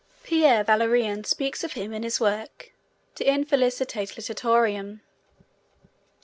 [0.23, 2.71] Pierre Valerien speaks of him in his work
[3.13, 5.01] 'de infelicitate litteratorum'.